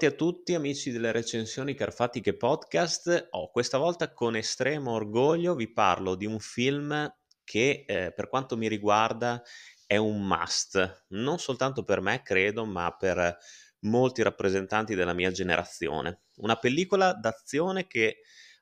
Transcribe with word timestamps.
Ben 0.00 0.08
ritrovati 0.08 0.24
a 0.24 0.32
tutti 0.32 0.54
amici 0.54 0.90
delle 0.90 1.12
recensioni 1.12 1.74
Carfatiche 1.74 2.34
Podcast. 2.34 3.28
Oh, 3.32 3.50
questa 3.50 3.76
volta 3.76 4.14
con 4.14 4.34
estremo 4.34 4.92
orgoglio 4.92 5.54
vi 5.54 5.70
parlo 5.70 6.14
di 6.14 6.24
un 6.24 6.38
film 6.38 7.14
che 7.44 7.84
eh, 7.86 8.10
per 8.10 8.30
quanto 8.30 8.56
mi 8.56 8.66
riguarda 8.66 9.42
è 9.86 9.96
un 9.98 10.26
must, 10.26 11.04
non 11.08 11.38
soltanto 11.38 11.84
per 11.84 12.00
me 12.00 12.22
credo, 12.22 12.64
ma 12.64 12.96
per 12.96 13.36
molti 13.80 14.22
rappresentanti 14.22 14.94
della 14.94 15.12
mia 15.12 15.30
generazione. 15.32 16.22
Una 16.36 16.56
pellicola 16.56 17.12
d'azione 17.12 17.86
che 17.86 18.20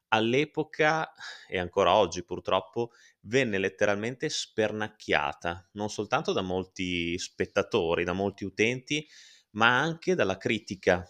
all'epoca 0.08 1.12
e 1.46 1.60
ancora 1.60 1.94
oggi 1.94 2.24
purtroppo 2.24 2.90
venne 3.20 3.58
letteralmente 3.58 4.28
spernacchiata, 4.28 5.68
non 5.74 5.88
soltanto 5.88 6.32
da 6.32 6.42
molti 6.42 7.16
spettatori, 7.16 8.02
da 8.02 8.12
molti 8.12 8.44
utenti, 8.44 9.06
ma 9.50 9.78
anche 9.78 10.14
dalla 10.14 10.36
critica, 10.36 11.08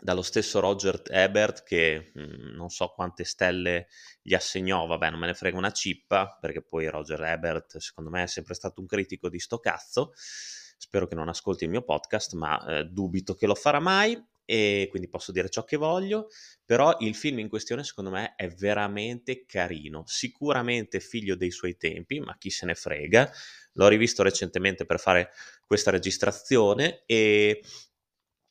dallo 0.00 0.22
stesso 0.22 0.60
Roger 0.60 1.02
Ebert 1.06 1.64
che 1.64 2.12
mh, 2.14 2.20
mhmm, 2.20 2.54
non 2.54 2.70
so 2.70 2.88
quante 2.94 3.24
stelle 3.24 3.88
gli 4.22 4.34
assegnò, 4.34 4.86
vabbè 4.86 5.10
non 5.10 5.18
me 5.18 5.26
ne 5.26 5.34
frega 5.34 5.56
una 5.56 5.72
cippa, 5.72 6.36
perché 6.40 6.62
poi 6.62 6.88
Roger 6.88 7.22
Ebert 7.22 7.78
secondo 7.78 8.10
me 8.10 8.22
è 8.22 8.26
sempre 8.26 8.54
stato 8.54 8.80
un 8.80 8.86
critico 8.86 9.28
di 9.28 9.38
sto 9.38 9.58
cazzo, 9.58 10.12
spero 10.14 11.06
che 11.06 11.14
non 11.14 11.28
ascolti 11.28 11.64
il 11.64 11.70
mio 11.70 11.82
podcast, 11.82 12.34
ma 12.34 12.64
eh, 12.66 12.84
dubito 12.84 13.34
che 13.34 13.46
lo 13.46 13.54
farà 13.54 13.80
mai 13.80 14.20
e 14.50 14.86
quindi 14.88 15.08
posso 15.08 15.30
dire 15.30 15.50
ciò 15.50 15.62
che 15.64 15.76
voglio, 15.76 16.28
però 16.64 16.96
il 17.00 17.14
film 17.14 17.40
in 17.40 17.50
questione 17.50 17.84
secondo 17.84 18.10
me 18.10 18.34
è 18.34 18.48
veramente 18.48 19.44
carino, 19.44 20.04
sicuramente 20.06 21.00
figlio 21.00 21.36
dei 21.36 21.50
suoi 21.50 21.76
tempi, 21.76 22.18
ma 22.20 22.34
chi 22.38 22.48
se 22.48 22.64
ne 22.64 22.74
frega, 22.74 23.30
l'ho 23.72 23.88
rivisto 23.88 24.22
recentemente 24.22 24.86
per 24.86 25.00
fare 25.00 25.32
questa 25.66 25.90
registrazione 25.90 27.02
e 27.04 27.60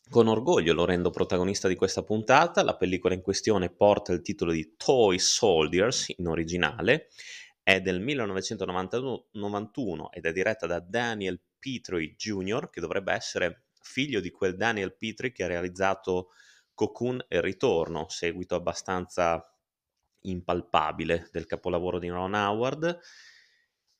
con 0.10 0.28
orgoglio 0.28 0.74
lo 0.74 0.86
rendo 0.86 1.10
protagonista 1.10 1.68
di 1.68 1.76
questa 1.76 2.04
puntata, 2.04 2.64
la 2.64 2.78
pellicola 2.78 3.14
in 3.14 3.22
questione 3.22 3.70
porta 3.70 4.14
il 4.14 4.22
titolo 4.22 4.52
di 4.52 4.76
Toy 4.78 5.20
Soldiers 5.20 6.14
in 6.18 6.28
originale, 6.28 7.10
è 7.62 7.82
del 7.82 8.00
1991 8.00 10.12
ed 10.12 10.26
è 10.26 10.32
diretta 10.32 10.68
da 10.68 10.80
Daniel 10.80 11.42
Petrie 11.60 12.16
Jr., 12.16 12.70
che 12.70 12.80
dovrebbe 12.80 13.12
essere 13.12 13.66
figlio 13.82 14.22
di 14.22 14.32
quel 14.32 14.56
Daniel 14.56 14.96
Petrie 14.96 15.32
che 15.32 15.44
ha 15.44 15.48
realizzato 15.48 16.30
Cocoon 16.74 17.26
e 17.28 17.42
Ritorno, 17.42 18.08
seguito 18.08 18.56
abbastanza 18.56 19.54
impalpabile 20.22 21.30
del 21.32 21.46
capolavoro 21.46 22.00
di 22.00 22.08
Ron 22.08 22.34
Howard. 22.34 23.00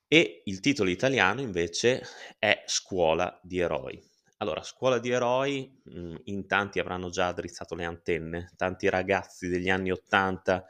E 0.08 0.42
il 0.46 0.60
titolo 0.62 0.90
italiano 0.90 1.42
invece 1.42 2.02
è 2.40 2.64
Scuola 2.66 3.38
di 3.44 3.60
eroi. 3.60 4.16
Allora, 4.38 4.62
Scuola 4.62 5.00
di 5.00 5.10
eroi, 5.10 5.82
mm, 5.90 6.16
in 6.26 6.46
tanti 6.48 6.80
avranno 6.80 7.10
già 7.10 7.32
drizzato 7.32 7.74
le 7.76 7.86
antenne, 7.86 8.52
tanti 8.56 8.88
ragazzi 8.90 9.48
degli 9.48 9.70
anni 9.70 9.92
80 9.92 10.66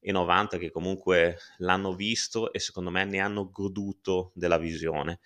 e 0.00 0.10
90 0.10 0.58
che 0.58 0.70
comunque 0.72 1.38
l'hanno 1.58 1.94
visto 1.94 2.52
e 2.52 2.58
secondo 2.58 2.90
me 2.90 3.04
ne 3.04 3.20
hanno 3.20 3.48
goduto 3.50 4.32
della 4.34 4.58
visione. 4.58 5.20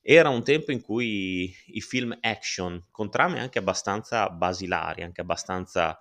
Era 0.00 0.28
un 0.28 0.42
tempo 0.42 0.72
in 0.72 0.80
cui 0.80 1.52
i 1.66 1.80
film 1.80 2.16
action, 2.20 2.84
con 2.90 3.10
trame 3.10 3.38
anche 3.40 3.58
abbastanza 3.60 4.28
basilari, 4.30 5.02
anche 5.02 5.20
abbastanza 5.20 5.96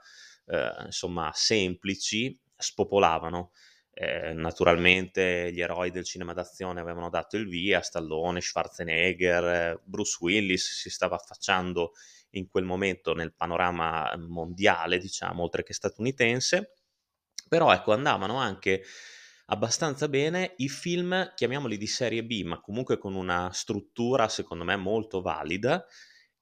eh, 0.48 0.86
insomma 0.86 1.32
semplici, 1.34 2.40
spopolavano. 2.58 3.52
Eh, 3.98 4.34
naturalmente 4.34 5.54
gli 5.54 5.62
eroi 5.62 5.90
del 5.90 6.04
cinema 6.04 6.34
d'azione 6.34 6.82
avevano 6.82 7.10
dato 7.10 7.38
il 7.38 7.48
via, 7.48 7.80
Stallone, 7.82 8.42
Schwarzenegger, 8.42 9.80
Bruce 9.86 10.18
Willis 10.20 10.80
si 10.82 10.90
stava 10.90 11.16
affacciando 11.16 11.94
in 12.32 12.50
quel 12.50 12.66
momento 12.66 13.14
nel 13.14 13.34
panorama 13.34 14.14
mondiale, 14.18 14.98
diciamo, 14.98 15.44
oltre 15.44 15.64
che 15.64 15.74
statunitense, 15.74 16.74
però 17.48 17.72
ecco, 17.72 17.94
andavano 17.94 18.38
anche 18.38 18.84
abbastanza 19.48 20.10
bene 20.10 20.56
i 20.58 20.68
film, 20.68 21.34
chiamiamoli 21.34 21.78
di 21.78 21.88
serie 21.88 22.26
B, 22.26 22.44
ma 22.44 22.60
comunque 22.60 22.98
con 22.98 23.16
una 23.16 23.50
struttura 23.54 24.28
secondo 24.28 24.66
me 24.66 24.76
molto 24.76 25.22
valida, 25.22 25.86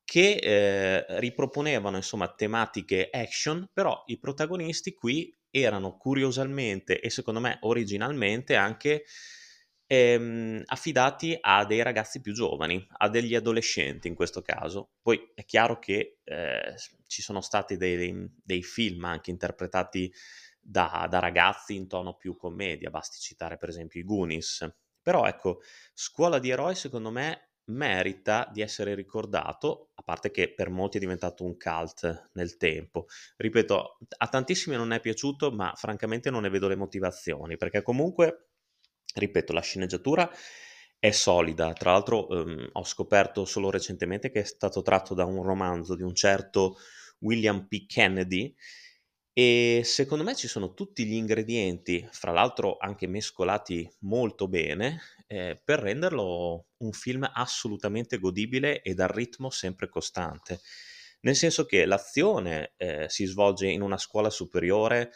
che 0.03 0.35
eh, 0.35 1.19
riproponevano 1.19 1.97
insomma 1.97 2.33
tematiche 2.33 3.09
action, 3.11 3.69
però 3.71 4.03
i 4.07 4.17
protagonisti 4.17 4.93
qui 4.93 5.35
erano 5.55 5.97
curiosamente 5.97 6.99
e 6.99 7.11
secondo 7.11 7.39
me 7.39 7.59
originalmente 7.61 8.55
anche 8.55 9.03
ehm, 9.85 10.63
affidati 10.65 11.37
a 11.39 11.63
dei 11.65 11.83
ragazzi 11.83 12.21
più 12.21 12.33
giovani, 12.33 12.83
a 12.97 13.09
degli 13.09 13.35
adolescenti 13.35 14.07
in 14.07 14.15
questo 14.15 14.41
caso. 14.41 14.93
Poi 14.99 15.31
è 15.35 15.45
chiaro 15.45 15.77
che 15.77 16.17
eh, 16.23 16.73
ci 17.05 17.21
sono 17.21 17.41
stati 17.41 17.77
dei, 17.77 18.27
dei, 18.43 18.63
film 18.63 19.05
anche 19.05 19.29
interpretati 19.29 20.11
da, 20.59 21.05
da 21.07 21.19
ragazzi 21.19 21.75
in 21.75 21.87
tono 21.87 22.15
più 22.15 22.35
commedia, 22.35 22.89
basti 22.89 23.19
citare 23.19 23.57
per 23.57 23.69
esempio 23.69 23.99
i 23.99 24.03
Goonies. 24.03 24.67
Però 25.03 25.27
ecco, 25.27 25.59
Scuola 25.93 26.39
di 26.39 26.49
Eroi 26.49 26.73
secondo 26.73 27.11
me 27.11 27.52
merita 27.65 28.49
di 28.51 28.61
essere 28.61 28.95
ricordato, 28.95 29.91
a 29.95 30.03
parte 30.03 30.31
che 30.31 30.53
per 30.53 30.69
molti 30.69 30.97
è 30.97 30.99
diventato 30.99 31.43
un 31.45 31.57
cult 31.57 32.29
nel 32.33 32.57
tempo. 32.57 33.05
Ripeto, 33.37 33.97
a 34.17 34.27
tantissimi 34.27 34.75
non 34.75 34.91
è 34.91 34.99
piaciuto, 34.99 35.51
ma 35.51 35.73
francamente 35.75 36.29
non 36.29 36.41
ne 36.41 36.49
vedo 36.49 36.67
le 36.67 36.75
motivazioni, 36.75 37.57
perché 37.57 37.81
comunque, 37.81 38.49
ripeto, 39.15 39.53
la 39.53 39.61
sceneggiatura 39.61 40.29
è 40.99 41.11
solida. 41.11 41.73
Tra 41.73 41.91
l'altro 41.91 42.29
ehm, 42.29 42.69
ho 42.73 42.83
scoperto 42.83 43.45
solo 43.45 43.69
recentemente 43.69 44.29
che 44.31 44.41
è 44.41 44.43
stato 44.43 44.81
tratto 44.81 45.13
da 45.13 45.25
un 45.25 45.43
romanzo 45.43 45.95
di 45.95 46.03
un 46.03 46.15
certo 46.15 46.77
William 47.19 47.67
P. 47.67 47.85
Kennedy, 47.85 48.53
e 49.35 49.81
secondo 49.83 50.23
me 50.23 50.35
ci 50.35 50.47
sono 50.47 50.73
tutti 50.73 51.05
gli 51.05 51.13
ingredienti, 51.13 52.07
fra 52.11 52.31
l'altro 52.31 52.77
anche 52.77 53.07
mescolati 53.07 53.89
molto 54.01 54.47
bene, 54.47 54.99
eh, 55.25 55.59
per 55.63 55.79
renderlo 55.79 56.67
un 56.83 56.91
film 56.91 57.29
assolutamente 57.31 58.19
godibile 58.19 58.81
e 58.81 58.93
dal 58.93 59.09
ritmo 59.09 59.49
sempre 59.49 59.89
costante. 59.89 60.61
Nel 61.21 61.35
senso 61.35 61.65
che 61.65 61.85
l'azione 61.85 62.73
eh, 62.77 63.05
si 63.09 63.25
svolge 63.25 63.67
in 63.67 63.81
una 63.81 63.97
scuola 63.97 64.29
superiore, 64.29 65.11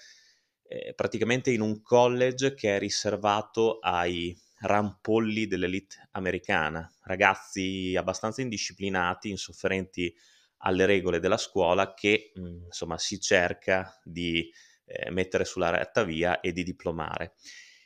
eh, 0.68 0.94
praticamente 0.96 1.52
in 1.52 1.62
un 1.62 1.82
college 1.82 2.54
che 2.54 2.76
è 2.76 2.80
riservato 2.80 3.80
ai 3.80 4.38
rampolli 4.60 5.48
dell'elite 5.48 6.08
americana, 6.12 6.90
ragazzi 7.04 7.96
abbastanza 7.96 8.42
indisciplinati, 8.42 9.30
insofferenti 9.30 10.14
alle 10.60 10.86
regole 10.86 11.20
della 11.20 11.38
scuola 11.38 11.94
che 11.94 12.32
mh, 12.34 12.66
insomma 12.66 12.98
si 12.98 13.20
cerca 13.20 14.00
di 14.04 14.50
eh, 14.86 15.12
mettere 15.12 15.46
sulla 15.46 15.70
retta 15.70 16.04
via 16.04 16.40
e 16.40 16.52
di 16.52 16.64
diplomare. 16.64 17.36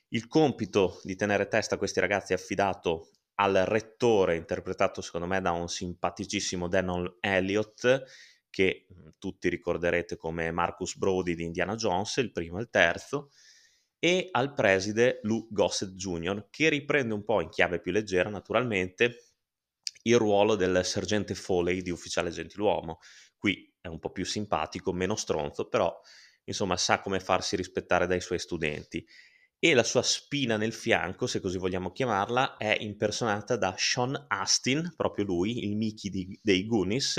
Il 0.09 0.27
compito 0.27 0.99
di 1.03 1.15
tenere 1.15 1.47
testa 1.47 1.75
a 1.75 1.77
questi 1.77 1.99
ragazzi 1.99 2.33
è 2.33 2.35
affidato 2.35 3.09
al 3.35 3.53
rettore, 3.65 4.35
interpretato 4.35 5.01
secondo 5.01 5.27
me 5.27 5.41
da 5.41 5.51
un 5.51 5.67
simpaticissimo 5.67 6.67
Denon 6.67 7.17
Elliott, 7.19 8.03
che 8.49 8.85
tutti 9.17 9.49
ricorderete 9.49 10.17
come 10.17 10.51
Marcus 10.51 10.97
Brody 10.97 11.35
di 11.35 11.43
Indiana 11.43 11.75
Jones, 11.75 12.17
il 12.17 12.31
primo 12.31 12.57
e 12.57 12.61
il 12.61 12.69
terzo, 12.69 13.31
e 13.97 14.29
al 14.31 14.53
preside 14.53 15.19
Lou 15.23 15.47
Gossett 15.49 15.91
Jr., 15.91 16.47
che 16.49 16.69
riprende 16.69 17.13
un 17.13 17.23
po' 17.23 17.41
in 17.41 17.49
chiave 17.49 17.79
più 17.79 17.91
leggera, 17.91 18.29
naturalmente, 18.29 19.31
il 20.03 20.17
ruolo 20.17 20.55
del 20.55 20.83
sergente 20.83 21.35
Foley 21.35 21.81
di 21.81 21.91
ufficiale 21.91 22.31
gentiluomo. 22.31 22.99
Qui 23.37 23.73
è 23.79 23.87
un 23.87 23.99
po' 23.99 24.11
più 24.11 24.25
simpatico, 24.25 24.91
meno 24.91 25.15
stronzo, 25.15 25.67
però 25.67 25.99
insomma 26.43 26.77
sa 26.77 26.99
come 26.99 27.19
farsi 27.19 27.55
rispettare 27.55 28.07
dai 28.07 28.21
suoi 28.21 28.39
studenti. 28.39 29.05
E 29.63 29.75
la 29.75 29.83
sua 29.83 30.01
spina 30.01 30.57
nel 30.57 30.73
fianco, 30.73 31.27
se 31.27 31.39
così 31.39 31.59
vogliamo 31.59 31.91
chiamarla, 31.91 32.57
è 32.57 32.75
impersonata 32.79 33.57
da 33.57 33.75
Sean 33.77 34.25
Astin, 34.27 34.91
proprio 34.97 35.23
lui, 35.23 35.65
il 35.65 35.75
Mickey 35.75 36.09
di, 36.09 36.39
dei 36.41 36.65
Goonies, 36.65 37.17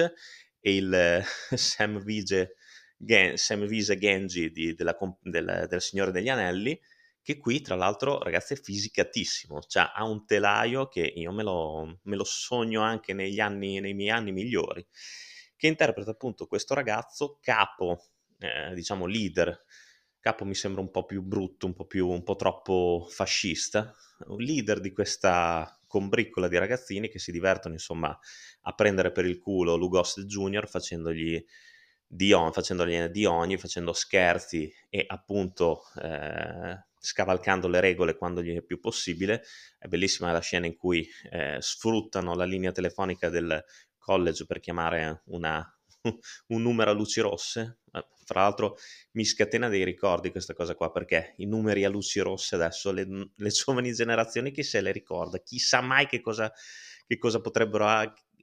e 0.58 0.74
il 0.74 0.92
eh, 0.92 1.22
Sam 1.56 2.02
Vise 2.02 2.56
Genji 3.96 4.50
di, 4.50 4.74
della, 4.74 4.98
del, 5.20 5.66
del 5.68 5.80
Signore 5.80 6.10
degli 6.10 6.28
Anelli, 6.28 6.76
che 7.22 7.38
qui 7.38 7.60
tra 7.60 7.76
l'altro 7.76 8.20
ragazzi 8.20 8.54
è 8.54 8.60
fisicatissimo, 8.60 9.60
cioè 9.60 9.92
ha 9.94 10.02
un 10.02 10.26
telaio 10.26 10.88
che 10.88 11.02
io 11.02 11.30
me 11.30 11.44
lo, 11.44 12.00
me 12.02 12.16
lo 12.16 12.24
sogno 12.24 12.80
anche 12.80 13.12
negli 13.12 13.38
anni, 13.38 13.78
nei 13.78 13.94
miei 13.94 14.10
anni 14.10 14.32
migliori, 14.32 14.84
che 15.56 15.68
interpreta 15.68 16.10
appunto 16.10 16.48
questo 16.48 16.74
ragazzo 16.74 17.38
capo, 17.40 18.06
eh, 18.40 18.74
diciamo 18.74 19.06
leader, 19.06 19.62
capo 20.22 20.44
mi 20.44 20.54
sembra 20.54 20.80
un 20.80 20.90
po' 20.90 21.04
più 21.04 21.20
brutto, 21.20 21.66
un 21.66 21.74
po' 21.74 21.84
più, 21.84 22.08
un 22.08 22.22
po' 22.22 22.36
troppo 22.36 23.04
fascista, 23.10 23.92
un 24.26 24.38
leader 24.38 24.80
di 24.80 24.92
questa 24.92 25.76
combriccola 25.88 26.46
di 26.46 26.56
ragazzini 26.56 27.08
che 27.08 27.18
si 27.18 27.32
divertono 27.32 27.74
insomma 27.74 28.16
a 28.62 28.72
prendere 28.72 29.10
per 29.10 29.26
il 29.26 29.38
culo 29.38 29.74
Lugos 29.74 30.20
Junior 30.20 30.68
facendogli 30.68 31.44
di, 32.06 32.32
on, 32.32 32.52
facendogli 32.52 33.04
di 33.06 33.24
ogni, 33.24 33.58
facendo 33.58 33.92
scherzi 33.92 34.72
e 34.88 35.04
appunto 35.08 35.82
eh, 36.00 36.84
scavalcando 36.98 37.66
le 37.66 37.80
regole 37.80 38.16
quando 38.16 38.42
gli 38.42 38.54
è 38.54 38.62
più 38.62 38.78
possibile. 38.78 39.42
È 39.76 39.88
bellissima 39.88 40.30
la 40.30 40.38
scena 40.38 40.66
in 40.66 40.76
cui 40.76 41.04
eh, 41.30 41.56
sfruttano 41.58 42.36
la 42.36 42.44
linea 42.44 42.70
telefonica 42.70 43.28
del 43.28 43.62
college 43.98 44.46
per 44.46 44.60
chiamare 44.60 45.22
una, 45.26 45.66
un 46.48 46.62
numero 46.62 46.90
a 46.90 46.94
luci 46.94 47.20
rosse. 47.20 47.80
Fra 48.32 48.44
l'altro 48.44 48.78
mi 49.12 49.26
scatena 49.26 49.68
dei 49.68 49.84
ricordi 49.84 50.30
questa 50.30 50.54
cosa 50.54 50.74
qua, 50.74 50.90
perché 50.90 51.34
i 51.36 51.46
numeri 51.46 51.84
a 51.84 51.90
luci 51.90 52.18
rosse 52.20 52.54
adesso 52.54 52.90
le, 52.90 53.06
le 53.34 53.48
giovani 53.50 53.92
generazioni 53.92 54.52
chi 54.52 54.62
se 54.62 54.80
le 54.80 54.90
ricorda, 54.90 55.38
chissà 55.42 55.82
mai 55.82 56.06
che 56.06 56.22
cosa, 56.22 56.50
che 57.06 57.18
cosa 57.18 57.42
potrebbero 57.42 57.86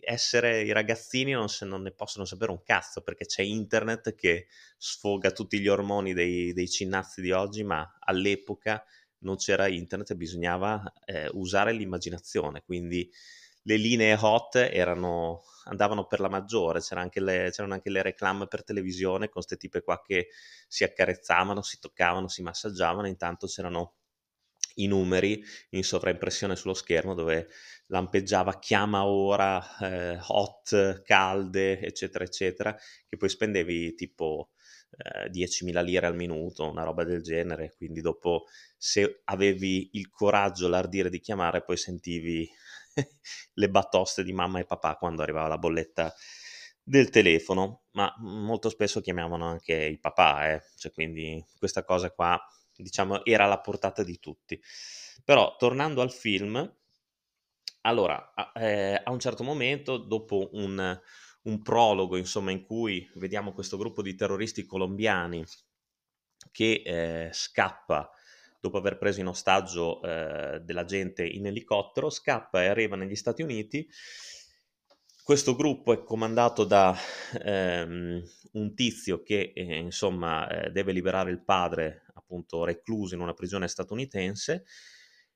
essere 0.02 0.62
i 0.62 0.72
ragazzini 0.72 1.32
non, 1.32 1.50
se, 1.50 1.66
non 1.66 1.82
ne 1.82 1.92
possono 1.92 2.26
sapere 2.26 2.52
un 2.52 2.62
cazzo 2.64 3.02
perché 3.02 3.26
c'è 3.26 3.42
internet 3.42 4.14
che 4.14 4.48
sfoga 4.78 5.32
tutti 5.32 5.60
gli 5.60 5.68
ormoni 5.68 6.14
dei, 6.14 6.54
dei 6.54 6.70
cinnazzi 6.70 7.22
di 7.22 7.32
oggi, 7.32 7.64
ma 7.64 7.98
all'epoca 8.00 8.86
non 9.22 9.38
c'era 9.38 9.68
internet 9.68 10.12
e 10.12 10.16
bisognava 10.16 10.94
eh, 11.06 11.30
usare 11.34 11.74
l'immaginazione, 11.74 12.62
quindi 12.64 13.12
le 13.70 13.78
linee 13.78 14.18
hot 14.20 14.56
erano, 14.56 15.44
andavano 15.66 16.08
per 16.08 16.20
la 16.22 16.28
maggiore, 16.28 16.80
c'erano 16.80 17.02
anche, 17.06 17.20
le, 17.20 17.52
c'erano 17.52 17.76
anche 17.76 17.92
le 17.92 18.02
reclame 18.02 18.48
per 18.48 18.64
televisione 18.64 19.26
con 19.26 19.44
queste 19.44 19.58
tipe 19.58 19.84
qua 19.84 20.02
che 20.02 20.30
si 20.68 20.84
accarezzavano, 20.84 21.62
si 21.62 21.78
toccavano, 21.80 22.28
si 22.28 22.42
massaggiavano, 22.42 23.08
intanto 23.08 23.46
c'erano 23.46 23.94
i 24.76 24.88
numeri 24.88 25.44
in 25.72 25.84
sovraimpressione 25.84 26.56
sullo 26.56 26.74
schermo 26.74 27.14
dove 27.14 27.50
lampeggiava 27.88 28.58
chiama 28.58 29.06
ora, 29.06 29.64
eh, 29.82 30.20
hot, 30.28 31.04
calde, 31.04 31.80
eccetera, 31.80 32.24
eccetera, 32.24 32.76
che 33.08 33.18
poi 33.18 33.30
spendevi 33.30 33.94
tipo 33.94 34.50
eh, 34.98 35.30
10.000 35.30 35.84
lire 35.84 36.08
al 36.08 36.16
minuto, 36.16 36.68
una 36.68 36.84
roba 36.84 37.04
del 37.04 37.22
genere, 37.22 37.74
quindi 37.76 38.02
dopo 38.02 38.46
se 38.78 39.22
avevi 39.26 39.90
il 39.94 40.10
coraggio, 40.10 40.68
l'ardire 40.68 41.10
di 41.10 41.20
chiamare, 41.20 41.64
poi 41.64 41.78
sentivi 41.78 42.50
le 43.54 43.70
batoste 43.70 44.24
di 44.24 44.34
mamma 44.34 44.60
e 44.60 44.66
papà 44.66 44.96
quando 44.96 45.22
arrivava 45.22 45.48
la 45.48 45.58
bolletta 45.58 46.14
del 46.84 47.10
telefono, 47.10 47.84
ma 47.92 48.14
molto 48.20 48.70
spesso 48.70 49.00
chiamavano 49.02 49.46
anche 49.46 49.74
il 49.74 50.00
papà, 50.00 50.54
eh? 50.54 50.64
cioè, 50.76 50.92
quindi 50.92 51.44
questa 51.58 51.84
cosa 51.84 52.12
qua 52.12 52.40
diciamo 52.76 53.24
era 53.26 53.44
alla 53.44 53.60
portata 53.60 54.04
di 54.04 54.20
tutti. 54.20 54.60
Però 55.24 55.56
tornando 55.58 56.02
al 56.02 56.12
film, 56.12 56.78
allora 57.82 58.34
eh, 58.54 59.02
a 59.04 59.12
un 59.12 59.20
certo 59.20 59.44
momento, 59.44 59.98
dopo 59.98 60.50
un, 60.54 61.00
un 61.44 61.62
prologo, 61.62 62.18
insomma, 62.18 62.52
in 62.52 62.64
cui 62.64 63.10
vediamo 63.16 63.54
questo 63.54 63.78
gruppo 63.78 64.02
di 64.02 64.16
terroristi 64.16 64.66
colombiani 64.66 65.44
che 66.52 66.82
eh, 66.86 67.30
scappa 67.32 68.10
dopo 68.60 68.78
aver 68.78 68.98
preso 68.98 69.20
in 69.20 69.28
ostaggio 69.28 70.02
eh, 70.02 70.60
della 70.62 70.86
gente 70.86 71.26
in 71.26 71.48
elicottero, 71.48 72.10
scappa 72.10 72.64
e 72.64 72.68
arriva 72.68 72.96
negli 72.96 73.16
Stati 73.16 73.42
Uniti. 73.42 73.88
Questo 75.24 75.56
gruppo 75.56 75.94
è 75.94 76.04
comandato 76.04 76.64
da 76.64 76.96
ehm, 77.44 78.24
un 78.54 78.76
tizio 78.76 79.22
che 79.22 79.54
eh, 79.56 79.78
insomma 79.78 80.48
eh, 80.48 80.72
deve 80.72 80.92
liberare 80.92 81.30
il 81.30 81.44
padre, 81.44 82.06
appunto 82.16 82.64
recluso 82.64 83.14
in 83.14 83.22
una 83.22 83.36
prigione 83.36 83.68
statunitense, 83.68 84.66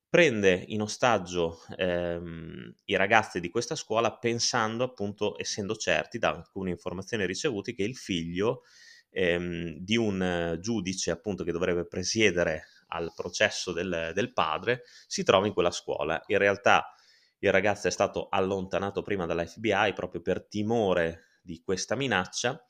prende 0.09 0.63
in 0.67 0.81
ostaggio 0.81 1.63
ehm, 1.77 2.73
i 2.85 2.95
ragazzi 2.95 3.39
di 3.39 3.49
questa 3.49 3.75
scuola 3.75 4.17
pensando 4.17 4.83
appunto, 4.83 5.39
essendo 5.39 5.75
certi 5.75 6.17
da 6.17 6.29
alcune 6.29 6.71
informazioni 6.71 7.25
ricevute, 7.25 7.73
che 7.73 7.83
il 7.83 7.95
figlio 7.95 8.63
ehm, 9.11 9.77
di 9.77 9.95
un 9.95 10.57
giudice 10.59 11.11
appunto 11.11 11.43
che 11.43 11.51
dovrebbe 11.51 11.85
presiedere 11.85 12.65
al 12.93 13.11
processo 13.15 13.71
del, 13.71 14.11
del 14.13 14.31
padre 14.31 14.83
si 15.07 15.23
trova 15.23 15.47
in 15.47 15.53
quella 15.53 15.71
scuola. 15.71 16.21
In 16.27 16.37
realtà 16.37 16.93
il 17.39 17.51
ragazzo 17.51 17.87
è 17.87 17.91
stato 17.91 18.29
allontanato 18.29 19.01
prima 19.01 19.25
dalla 19.25 19.45
FBI 19.45 19.93
proprio 19.93 20.21
per 20.21 20.47
timore 20.47 21.39
di 21.41 21.61
questa 21.61 21.95
minaccia 21.95 22.65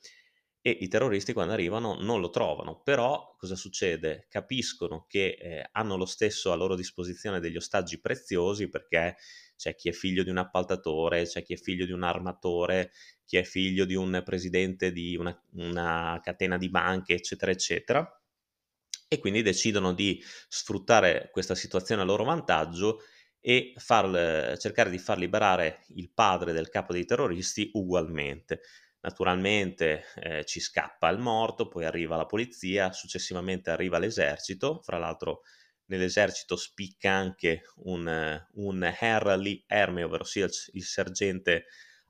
e 0.66 0.70
i 0.70 0.88
terroristi 0.88 1.34
quando 1.34 1.52
arrivano 1.52 1.98
non 2.00 2.20
lo 2.20 2.30
trovano, 2.30 2.80
però 2.80 3.36
cosa 3.36 3.54
succede? 3.54 4.26
Capiscono 4.30 5.04
che 5.06 5.36
eh, 5.38 5.68
hanno 5.72 5.96
lo 5.96 6.06
stesso 6.06 6.52
a 6.52 6.54
loro 6.54 6.74
disposizione 6.74 7.38
degli 7.38 7.56
ostaggi 7.56 8.00
preziosi 8.00 8.70
perché 8.70 9.16
c'è 9.56 9.74
chi 9.74 9.90
è 9.90 9.92
figlio 9.92 10.22
di 10.22 10.30
un 10.30 10.38
appaltatore, 10.38 11.26
c'è 11.26 11.42
chi 11.42 11.52
è 11.52 11.56
figlio 11.56 11.84
di 11.84 11.92
un 11.92 12.02
armatore, 12.02 12.92
chi 13.26 13.36
è 13.36 13.42
figlio 13.42 13.84
di 13.84 13.94
un 13.94 14.22
presidente 14.24 14.90
di 14.90 15.16
una, 15.16 15.38
una 15.52 16.18
catena 16.22 16.56
di 16.56 16.70
banche, 16.70 17.12
eccetera, 17.12 17.50
eccetera. 17.50 18.23
E 19.14 19.20
quindi 19.20 19.42
decidono 19.42 19.92
di 19.92 20.20
sfruttare 20.48 21.28
questa 21.30 21.54
situazione 21.54 22.02
a 22.02 22.04
loro 22.04 22.24
vantaggio 22.24 23.00
e 23.38 23.72
far, 23.76 24.56
cercare 24.58 24.90
di 24.90 24.98
far 24.98 25.18
liberare 25.18 25.84
il 25.94 26.10
padre 26.12 26.52
del 26.52 26.68
capo 26.68 26.92
dei 26.92 27.04
terroristi 27.04 27.70
ugualmente. 27.74 28.62
Naturalmente 29.02 30.06
eh, 30.16 30.44
ci 30.44 30.58
scappa 30.58 31.08
il 31.10 31.18
morto, 31.18 31.68
poi 31.68 31.84
arriva 31.84 32.16
la 32.16 32.26
polizia, 32.26 32.90
successivamente 32.90 33.70
arriva 33.70 33.98
l'esercito, 33.98 34.80
fra 34.82 34.98
l'altro 34.98 35.42
nell'esercito 35.86 36.56
spicca 36.56 37.12
anche 37.12 37.62
un, 37.84 38.42
un 38.54 38.94
Harley 38.98 39.62
Herme, 39.68 40.02
ovvero 40.02 40.24
sia 40.24 40.46
il, 40.46 40.52
il 40.72 40.82
sergente 40.82 41.66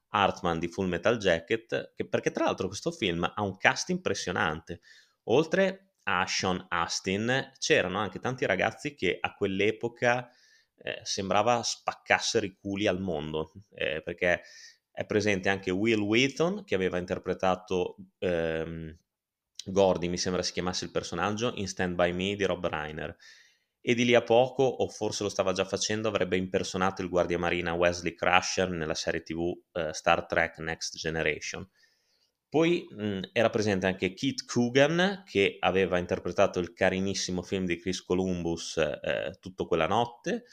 Hartman 0.09 0.59
di 0.59 0.69
Full 0.69 0.89
Metal 0.89 1.19
Jacket, 1.19 1.93
che, 1.95 2.09
perché 2.09 2.31
tra 2.31 2.47
l'altro 2.47 2.69
questo 2.69 2.93
film 2.93 3.25
ha 3.25 3.43
un 3.43 3.59
cast 3.59 3.91
impressionante. 3.91 4.81
Oltre 5.25 5.94
a 6.05 6.27
Sean 6.27 6.65
Astin 6.69 7.53
c'erano 7.59 7.99
anche 7.99 8.19
tanti 8.19 8.47
ragazzi 8.47 8.95
che 8.95 9.19
a 9.21 9.35
quell'epoca 9.35 10.31
eh, 10.77 11.01
sembrava 11.03 11.63
spaccassero 11.63 12.47
i 12.47 12.55
culi 12.55 12.87
al 12.87 13.01
mondo, 13.01 13.53
eh, 13.75 14.03
perché 14.03 14.43
è 14.91 15.05
presente 15.07 15.49
anche 15.49 15.71
Will 15.71 16.01
Wheaton 16.01 16.65
che 16.65 16.75
aveva 16.75 16.99
interpretato 16.99 17.97
ehm, 18.19 18.97
Gordy, 19.67 20.09
mi 20.09 20.19
sembra 20.19 20.43
si 20.43 20.53
chiamasse 20.53 20.85
il 20.85 20.91
personaggio, 20.91 21.53
in 21.57 21.69
Stand 21.69 21.95
By 21.95 22.13
Me 22.13 22.37
di 22.37 22.45
Rob 22.45 22.67
Reiner. 22.67 23.17
E 23.81 23.95
di 23.95 24.05
lì 24.05 24.15
a 24.15 24.23
poco, 24.23 24.63
o 24.63 24.89
forse 24.89 25.23
lo 25.23 25.29
stava 25.29 25.53
già 25.53 25.65
facendo, 25.65 26.09
avrebbe 26.09 26.37
impersonato 26.37 27.03
il 27.03 27.09
guardiamarina 27.09 27.75
Wesley 27.75 28.15
Crusher 28.15 28.71
nella 28.71 28.95
serie 28.95 29.23
tv 29.23 29.53
eh, 29.73 29.93
Star 29.93 30.27
Trek 30.27 30.59
Next 30.59 30.97
Generation. 30.97 31.69
Poi 32.55 32.87
mh, 32.89 33.31
era 33.33 33.51
presente 33.51 33.87
anche 33.87 34.15
Keith 34.15 34.45
Coogan 34.45 35.25
che 35.27 35.57
aveva 35.59 35.99
interpretato 35.99 36.61
il 36.61 36.73
carinissimo 36.73 37.43
film 37.43 37.67
di 37.67 37.81
Chris 37.81 38.01
Columbus 38.05 38.77
eh, 38.77 39.37
Tutto 39.41 39.67
quella 39.67 39.89
notte, 39.89 40.45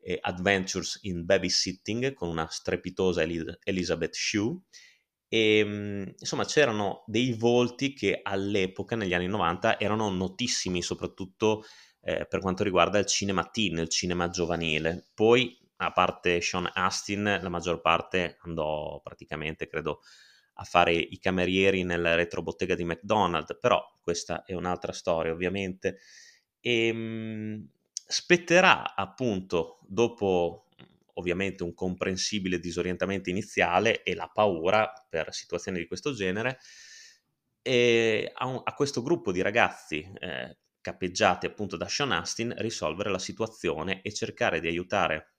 eh, 0.00 0.16
Adventures 0.18 1.00
in 1.02 1.26
Babysitting 1.26 2.14
con 2.14 2.30
una 2.30 2.48
strepitosa 2.48 3.20
Elis- 3.20 3.58
Elizabeth 3.64 4.14
Shue. 4.14 4.60
E, 5.28 6.14
insomma, 6.18 6.46
c'erano 6.46 7.04
dei 7.06 7.34
volti 7.34 7.92
che 7.92 8.20
all'epoca, 8.22 8.96
negli 8.96 9.12
anni 9.12 9.26
90, 9.26 9.78
erano 9.78 10.08
notissimi, 10.08 10.80
soprattutto 10.80 11.64
eh, 12.00 12.26
per 12.26 12.40
quanto 12.40 12.64
riguarda 12.64 12.98
il 12.98 13.04
cinema 13.04 13.44
teen, 13.44 13.76
il 13.76 13.90
cinema 13.90 14.30
giovanile. 14.30 15.10
Poi, 15.12 15.54
a 15.76 15.92
parte 15.92 16.40
Sean 16.40 16.70
Astin, 16.72 17.40
la 17.42 17.48
maggior 17.50 17.82
parte 17.82 18.38
andò 18.40 19.02
praticamente, 19.02 19.66
credo, 19.68 20.00
a 20.54 20.64
fare 20.64 20.94
i 20.94 21.18
camerieri 21.18 21.82
nella 21.84 22.14
retrobottega 22.14 22.74
di 22.74 22.84
McDonald's, 22.84 23.56
però 23.60 23.82
questa 24.00 24.44
è 24.44 24.54
un'altra 24.54 24.92
storia, 24.92 25.32
ovviamente. 25.32 25.98
E, 26.60 26.86
ehm, 26.86 27.68
spetterà 28.06 28.94
appunto 28.94 29.78
dopo 29.82 30.66
ovviamente 31.14 31.62
un 31.62 31.74
comprensibile 31.74 32.58
disorientamento 32.58 33.30
iniziale 33.30 34.02
e 34.02 34.14
la 34.14 34.28
paura 34.32 34.90
per 35.08 35.32
situazioni 35.32 35.78
di 35.78 35.86
questo 35.86 36.12
genere 36.12 36.58
a, 37.62 38.46
un, 38.46 38.60
a 38.62 38.74
questo 38.74 39.02
gruppo 39.02 39.30
di 39.30 39.40
ragazzi 39.40 40.10
eh, 40.18 40.58
cappeggiati 40.80 41.46
appunto 41.46 41.76
da 41.76 41.88
Sean 41.88 42.12
Astin 42.12 42.52
risolvere 42.58 43.10
la 43.10 43.18
situazione 43.18 44.02
e 44.02 44.12
cercare 44.12 44.60
di 44.60 44.66
aiutare 44.66 45.34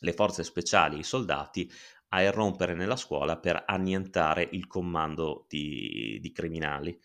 le 0.00 0.12
forze 0.12 0.44
speciali, 0.44 0.98
i 0.98 1.02
soldati, 1.02 1.70
a 2.08 2.22
irrompere 2.22 2.74
nella 2.74 2.96
scuola 2.96 3.38
per 3.38 3.64
annientare 3.66 4.48
il 4.52 4.66
comando 4.66 5.46
di, 5.48 6.18
di 6.20 6.32
criminali. 6.32 6.98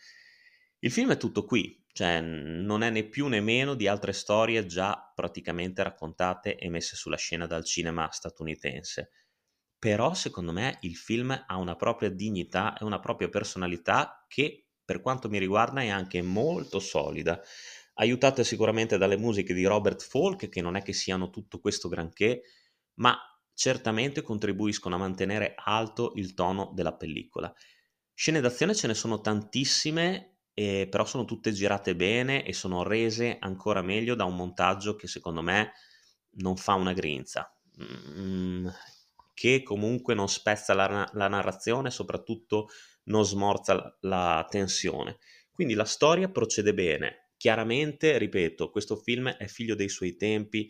Il 0.79 0.91
film 0.91 1.12
è 1.12 1.17
tutto 1.17 1.46
qui, 1.46 1.81
cioè, 1.93 2.22
non 2.22 2.84
è 2.84 2.89
né 2.89 3.03
più 3.03 3.27
né 3.27 3.41
meno 3.41 3.75
di 3.75 3.88
altre 3.88 4.13
storie 4.13 4.65
già 4.65 5.12
praticamente 5.13 5.84
raccontate 5.84 6.55
e 6.58 6.70
messe 6.70 6.96
sulla 6.96 7.17
scena 7.17 7.46
dal 7.46 7.65
cinema 7.65 8.10
statunitense. 8.12 9.12
Però, 9.77 10.13
secondo 10.13 10.51
me, 10.51 10.77
il 10.81 10.96
film 10.96 11.31
ha 11.48 11.58
una 11.58 11.75
propria 11.75 12.10
dignità 12.10 12.77
e 12.77 12.86
una 12.86 13.00
propria 13.00 13.29
personalità 13.29 14.25
che, 14.27 14.67
per 14.86 15.01
quanto 15.01 15.27
mi 15.27 15.39
riguarda, 15.39 15.81
è 15.81 15.89
anche 15.89 16.22
molto 16.22 16.79
solida. 16.79 17.41
Aiutate 17.96 18.43
sicuramente 18.43 18.98
dalle 18.98 19.17
musiche 19.17 19.53
di 19.53 19.65
Robert 19.65 20.01
Falk, 20.01 20.50
che 20.50 20.62
non 20.62 20.75
è 20.75 20.81
che 20.81 20.93
siano 20.93 21.29
tutto 21.29 21.60
questo 21.60 21.89
granché, 21.89 22.43
ma 22.96 23.17
certamente 23.53 24.22
contribuiscono 24.22 24.96
a 24.96 25.00
mantenere 25.00 25.53
alto 25.55 26.13
il 26.15 26.34
tono 26.34 26.72
della 26.74 26.96
pellicola. 26.96 27.53
Scene 28.13 28.39
d'azione 28.39 28.75
ce 28.75 28.88
ne 28.88 28.93
sono 28.93 29.22
tantissime 29.22 30.38
e 30.53 30.88
però 30.89 31.05
sono 31.05 31.25
tutte 31.25 31.51
girate 31.51 31.96
bene 31.96 32.46
e 32.46 32.53
sono 32.53 32.84
rese 32.84 33.38
ancora 33.39 33.81
meglio 33.81 34.15
da 34.15 34.25
un 34.25 34.36
montaggio 34.36 34.96
che 34.96 35.08
secondo 35.08 35.41
me 35.41 35.72
non 36.34 36.55
fa 36.55 36.74
una 36.74 36.93
grinza. 36.93 37.53
Mm, 37.81 38.67
che 39.34 39.63
comunque 39.63 40.13
non 40.13 40.29
spezza 40.29 40.74
la, 40.74 41.10
la 41.13 41.27
narrazione, 41.27 41.89
soprattutto 41.89 42.70
non 43.05 43.25
smorza 43.25 43.74
la, 43.74 43.98
la 44.01 44.48
tensione. 44.50 45.17
Quindi 45.51 45.74
la 45.74 45.86
storia 45.86 46.29
procede 46.29 46.74
bene. 46.74 47.29
Chiaramente, 47.38 48.17
ripeto, 48.17 48.70
questo 48.70 48.96
film 48.96 49.29
è 49.29 49.48
figlio 49.48 49.74
dei 49.74 49.89
suoi 49.89 50.15
tempi 50.15 50.70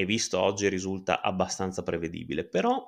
e 0.00 0.04
visto 0.06 0.40
oggi 0.40 0.68
risulta 0.68 1.20
abbastanza 1.20 1.82
prevedibile, 1.82 2.46
però, 2.46 2.82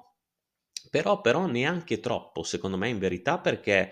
però, 0.91 1.21
però 1.21 1.47
neanche 1.47 2.01
troppo, 2.01 2.43
secondo 2.43 2.77
me, 2.77 2.89
in 2.89 2.99
verità, 2.99 3.39
perché 3.39 3.91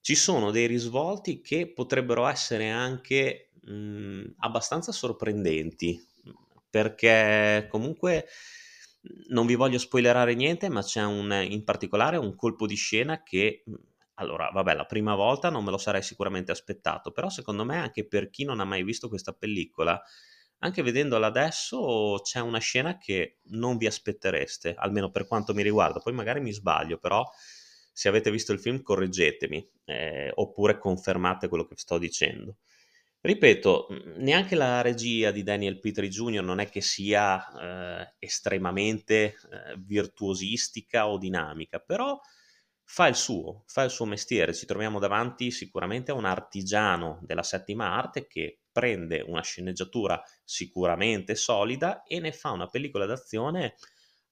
ci 0.00 0.14
sono 0.14 0.50
dei 0.50 0.66
risvolti 0.66 1.40
che 1.40 1.72
potrebbero 1.72 2.26
essere 2.26 2.70
anche 2.70 3.50
mh, 3.62 4.34
abbastanza 4.38 4.92
sorprendenti, 4.92 5.98
perché 6.70 7.66
comunque 7.70 8.26
non 9.28 9.46
vi 9.46 9.54
voglio 9.54 9.78
spoilerare 9.78 10.34
niente, 10.34 10.68
ma 10.68 10.82
c'è 10.82 11.04
un, 11.04 11.30
in 11.48 11.64
particolare 11.64 12.16
un 12.16 12.34
colpo 12.34 12.66
di 12.66 12.74
scena 12.76 13.22
che, 13.22 13.64
allora, 14.14 14.50
vabbè, 14.50 14.74
la 14.74 14.86
prima 14.86 15.14
volta 15.14 15.50
non 15.50 15.64
me 15.64 15.70
lo 15.70 15.78
sarei 15.78 16.02
sicuramente 16.02 16.52
aspettato, 16.52 17.10
però 17.12 17.28
secondo 17.28 17.64
me 17.64 17.76
anche 17.76 18.06
per 18.06 18.30
chi 18.30 18.44
non 18.44 18.60
ha 18.60 18.64
mai 18.64 18.82
visto 18.82 19.08
questa 19.08 19.32
pellicola, 19.32 20.00
anche 20.64 20.82
vedendola 20.82 21.26
adesso 21.26 22.20
c'è 22.22 22.40
una 22.40 22.58
scena 22.58 22.96
che 22.96 23.36
non 23.50 23.76
vi 23.76 23.86
aspettereste, 23.86 24.74
almeno 24.74 25.10
per 25.10 25.26
quanto 25.26 25.52
mi 25.52 25.62
riguarda, 25.62 26.00
poi 26.00 26.14
magari 26.14 26.40
mi 26.40 26.52
sbaglio, 26.52 26.96
però 26.96 27.22
se 27.92 28.08
avete 28.08 28.30
visto 28.30 28.52
il 28.52 28.58
film 28.58 28.82
correggetemi 28.82 29.70
eh, 29.84 30.32
oppure 30.34 30.78
confermate 30.78 31.48
quello 31.48 31.66
che 31.66 31.76
sto 31.76 31.98
dicendo. 31.98 32.56
Ripeto, 33.20 33.88
neanche 34.16 34.54
la 34.54 34.80
regia 34.80 35.30
di 35.30 35.42
Daniel 35.42 35.80
Petrie 35.80 36.08
Jr. 36.08 36.42
non 36.42 36.60
è 36.60 36.68
che 36.68 36.80
sia 36.80 38.00
eh, 38.00 38.14
estremamente 38.18 39.14
eh, 39.14 39.34
virtuosistica 39.78 41.08
o 41.08 41.18
dinamica, 41.18 41.78
però 41.78 42.18
fa 42.82 43.06
il 43.06 43.14
suo, 43.14 43.64
fa 43.66 43.82
il 43.82 43.90
suo 43.90 44.06
mestiere. 44.06 44.54
Ci 44.54 44.66
troviamo 44.66 44.98
davanti 44.98 45.50
sicuramente 45.50 46.10
a 46.10 46.14
un 46.14 46.24
artigiano 46.24 47.18
della 47.22 47.42
settima 47.42 47.94
arte 47.96 48.26
che 48.26 48.60
prende 48.74 49.20
una 49.20 49.42
sceneggiatura 49.42 50.20
sicuramente 50.42 51.36
solida 51.36 52.02
e 52.02 52.18
ne 52.18 52.32
fa 52.32 52.50
una 52.50 52.66
pellicola 52.66 53.06
d'azione 53.06 53.76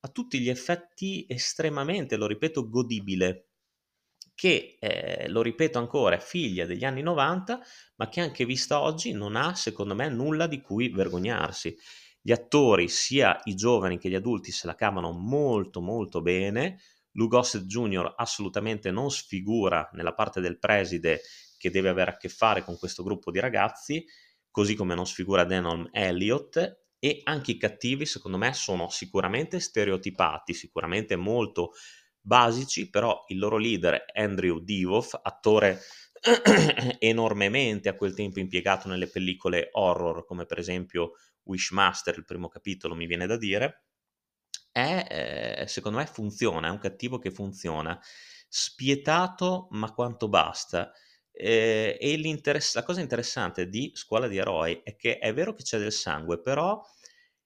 a 0.05 0.09
tutti 0.09 0.41
gli 0.41 0.49
effetti 0.49 1.25
estremamente, 1.29 2.17
lo 2.17 2.27
ripeto, 2.27 2.69
godibile 2.69 3.47
che, 4.35 4.77
eh, 4.81 5.29
lo 5.29 5.43
ripeto 5.43 5.79
ancora, 5.79 6.17
è 6.17 6.21
figlia 6.21 6.67
degli 6.67 6.85
anni 6.85 7.03
90, 7.03 7.61
ma 7.97 8.09
che 8.09 8.21
anche 8.21 8.45
vista 8.45 8.81
oggi 8.81 9.13
non 9.13 9.37
ha, 9.37 9.55
secondo 9.55 9.95
me, 9.95 10.09
nulla 10.09 10.49
di 10.49 10.61
cui 10.61 10.89
vergognarsi. 10.89 11.77
Gli 12.21 12.33
attori, 12.33 12.89
sia 12.89 13.41
i 13.45 13.55
giovani 13.55 13.99
che 13.99 14.09
gli 14.09 14.17
adulti, 14.17 14.51
se 14.51 14.67
la 14.67 14.75
cavano 14.75 15.13
molto 15.13 15.81
molto 15.81 16.21
bene. 16.21 16.81
Lou 17.13 17.29
Gossett 17.29 17.65
Jr. 17.65 18.15
assolutamente 18.17 18.91
non 18.91 19.11
sfigura 19.11 19.89
nella 19.93 20.15
parte 20.15 20.41
del 20.41 20.59
preside 20.59 21.21
che 21.59 21.71
deve 21.71 21.91
avere 21.91 22.13
a 22.13 22.17
che 22.17 22.29
fare 22.29 22.65
con 22.65 22.77
questo 22.79 23.05
gruppo 23.05 23.31
di 23.31 23.39
ragazzi, 23.39 24.05
così 24.53 24.77
come 24.77 24.95
non 24.95 25.07
sfigura 25.07 25.45
Denon 25.45 25.89
Elliott 25.91 26.83
e 27.01 27.21
anche 27.25 27.51
i 27.51 27.57
cattivi 27.57 28.07
secondo 28.07 28.39
me 28.39 28.53
sono 28.53 28.89
sicuramente 28.89 29.59
stereotipati, 29.59 30.55
sicuramente 30.55 31.17
molto 31.17 31.73
basici, 32.21 32.89
però 32.89 33.25
il 33.29 33.39
loro 33.41 33.57
leader 33.57 34.05
Andrew 34.15 34.61
Divoff, 34.61 35.19
attore 35.21 35.81
enormemente 37.01 37.89
a 37.89 37.97
quel 37.97 38.15
tempo 38.15 38.39
impiegato 38.39 38.87
nelle 38.87 39.09
pellicole 39.09 39.71
horror, 39.73 40.25
come 40.25 40.47
per 40.47 40.61
esempio 40.61 41.15
Wishmaster, 41.43 42.17
il 42.17 42.25
primo 42.25 42.47
capitolo 42.47 42.95
mi 42.95 43.07
viene 43.07 43.27
da 43.27 43.37
dire, 43.37 43.87
è, 44.71 45.59
eh, 45.63 45.67
secondo 45.67 45.99
me 45.99 46.07
funziona, 46.07 46.69
è 46.69 46.71
un 46.71 46.79
cattivo 46.79 47.19
che 47.19 47.31
funziona, 47.31 47.99
spietato 48.49 49.69
ma 49.71 49.93
quanto 49.93 50.29
basta. 50.29 50.93
Eh, 51.35 51.97
e 51.99 52.41
la 52.75 52.83
cosa 52.83 53.01
interessante 53.01 53.69
di 53.69 53.91
Scuola 53.95 54.29
di 54.29 54.37
Eroi 54.37 54.81
è 54.85 54.97
che 54.97 55.19
è 55.19 55.33
vero 55.33 55.55
che 55.55 55.63
c'è 55.63 55.79
del 55.79 55.93
sangue, 55.93 56.41
però 56.41 56.81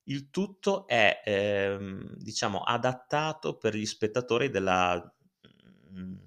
il 0.04 0.30
tutto 0.30 0.86
è, 0.86 1.20
ehm, 1.24 2.14
diciamo, 2.16 2.62
adattato 2.62 3.56
per 3.56 3.74
gli 3.76 3.86
spettatori 3.86 4.50
della 4.50 5.02
mhmm, 5.90 6.24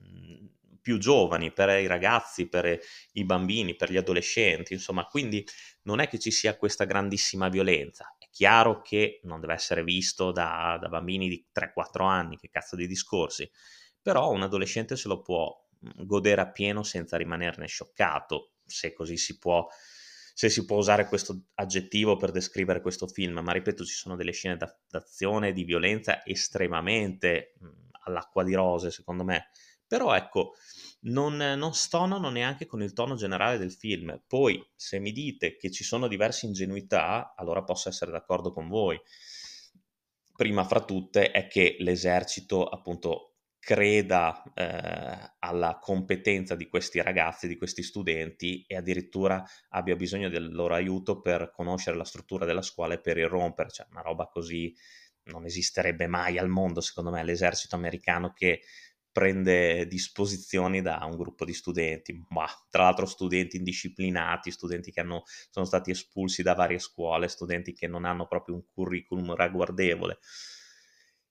più 0.81 0.97
giovani, 0.97 1.51
per 1.51 1.69
i 1.79 1.87
ragazzi, 1.87 2.47
per 2.47 2.79
i 3.13 3.23
bambini, 3.25 3.75
per 3.75 3.91
gli 3.91 3.97
adolescenti, 3.97 4.73
insomma, 4.73 5.05
quindi 5.05 5.45
non 5.83 5.99
è 5.99 6.07
che 6.07 6.19
ci 6.19 6.31
sia 6.31 6.57
questa 6.57 6.85
grandissima 6.85 7.49
violenza. 7.49 8.15
È 8.17 8.27
chiaro 8.31 8.81
che 8.81 9.19
non 9.23 9.39
deve 9.39 9.53
essere 9.53 9.83
visto 9.83 10.31
da, 10.31 10.77
da 10.81 10.87
bambini 10.89 11.27
di 11.29 11.45
3-4 11.51 12.05
anni, 12.05 12.37
che 12.37 12.49
cazzo 12.49 12.75
di 12.75 12.87
discorsi, 12.87 13.49
però 14.01 14.31
un 14.31 14.41
adolescente 14.43 14.95
se 14.95 15.07
lo 15.07 15.21
può 15.21 15.53
godere 15.79 16.41
appieno 16.41 16.83
senza 16.83 17.17
rimanerne 17.17 17.67
scioccato, 17.67 18.53
se 18.65 18.93
così 18.93 19.17
si 19.17 19.37
può 19.37 19.67
se 20.39 20.47
si 20.47 20.63
può 20.63 20.77
usare 20.77 21.05
questo 21.09 21.47
aggettivo 21.55 22.15
per 22.15 22.31
descrivere 22.31 22.79
questo 22.79 23.07
film, 23.07 23.39
ma 23.39 23.51
ripeto, 23.51 23.83
ci 23.83 23.93
sono 23.93 24.15
delle 24.15 24.31
scene 24.31 24.57
d'azione, 24.87 25.51
di 25.51 25.65
violenza 25.65 26.25
estremamente 26.25 27.55
mh, 27.59 27.67
all'acqua 28.05 28.45
di 28.45 28.53
rose, 28.53 28.89
secondo 28.89 29.25
me. 29.25 29.49
Però 29.85 30.15
ecco, 30.15 30.53
non, 31.01 31.35
non 31.35 31.73
stonano 31.73 32.29
neanche 32.29 32.65
con 32.67 32.81
il 32.81 32.93
tono 32.93 33.15
generale 33.15 33.57
del 33.57 33.73
film. 33.73 34.21
Poi, 34.25 34.65
se 34.77 34.99
mi 34.99 35.11
dite 35.11 35.57
che 35.57 35.69
ci 35.71 35.83
sono 35.83 36.07
diverse 36.07 36.45
ingenuità, 36.45 37.33
allora 37.35 37.63
posso 37.63 37.89
essere 37.89 38.09
d'accordo 38.09 38.53
con 38.53 38.69
voi. 38.69 38.97
Prima 40.33 40.63
fra 40.63 40.85
tutte 40.85 41.31
è 41.31 41.47
che 41.47 41.75
l'esercito, 41.79 42.65
appunto, 42.65 43.38
creda 43.59 44.41
eh, 44.55 45.35
alla 45.39 45.77
competenza 45.81 46.55
di 46.55 46.67
questi 46.67 47.01
ragazzi, 47.01 47.47
di 47.47 47.57
questi 47.57 47.83
studenti 47.83 48.63
e 48.65 48.75
addirittura 48.75 49.43
abbia 49.69 49.95
bisogno 49.95 50.29
del 50.29 50.51
loro 50.51 50.73
aiuto 50.73 51.19
per 51.21 51.51
conoscere 51.51 51.97
la 51.97 52.05
struttura 52.05 52.45
della 52.45 52.61
scuola 52.61 52.93
e 52.93 53.01
per 53.01 53.17
irrompere, 53.17 53.69
cioè 53.69 53.87
una 53.91 54.01
roba 54.01 54.27
così 54.27 54.73
non 55.23 55.45
esisterebbe 55.45 56.07
mai 56.07 56.37
al 56.37 56.47
mondo, 56.47 56.81
secondo 56.81 57.11
me, 57.11 57.23
l'esercito 57.23 57.75
americano 57.75 58.33
che 58.33 58.61
prende 59.11 59.87
disposizioni 59.87 60.81
da 60.81 60.99
un 61.03 61.17
gruppo 61.17 61.43
di 61.43 61.53
studenti, 61.53 62.25
ma 62.29 62.45
tra 62.69 62.83
l'altro 62.83 63.05
studenti 63.05 63.57
indisciplinati, 63.57 64.51
studenti 64.51 64.91
che 64.91 65.01
hanno, 65.01 65.23
sono 65.49 65.65
stati 65.65 65.91
espulsi 65.91 66.41
da 66.41 66.53
varie 66.53 66.79
scuole, 66.79 67.27
studenti 67.27 67.73
che 67.73 67.87
non 67.87 68.05
hanno 68.05 68.27
proprio 68.27 68.55
un 68.55 68.63
curriculum 68.65 69.35
ragguardevole. 69.35 70.19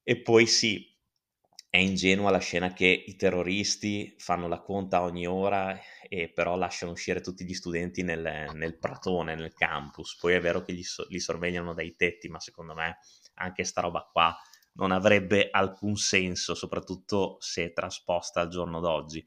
E 0.02 0.20
poi 0.20 0.46
sì, 0.46 0.87
è 1.70 1.76
ingenua 1.76 2.30
la 2.30 2.38
scena 2.38 2.72
che 2.72 2.86
i 2.86 3.16
terroristi 3.16 4.14
fanno 4.18 4.48
la 4.48 4.60
conta 4.60 5.02
ogni 5.02 5.26
ora 5.26 5.78
e 6.08 6.30
però 6.30 6.56
lasciano 6.56 6.92
uscire 6.92 7.20
tutti 7.20 7.44
gli 7.44 7.54
studenti 7.54 8.02
nel, 8.02 8.50
nel 8.54 8.78
pratone, 8.78 9.34
nel 9.34 9.52
campus. 9.52 10.16
Poi 10.16 10.34
è 10.34 10.40
vero 10.40 10.62
che 10.62 10.72
li, 10.72 10.84
li 11.08 11.20
sorvegliano 11.20 11.74
dai 11.74 11.94
tetti, 11.94 12.28
ma 12.28 12.40
secondo 12.40 12.74
me 12.74 12.98
anche 13.34 13.64
sta 13.64 13.82
roba 13.82 14.08
qua 14.10 14.36
non 14.78 14.92
avrebbe 14.92 15.48
alcun 15.50 15.96
senso, 15.96 16.54
soprattutto 16.54 17.36
se 17.40 17.72
trasposta 17.72 18.40
al 18.40 18.48
giorno 18.48 18.80
d'oggi. 18.80 19.26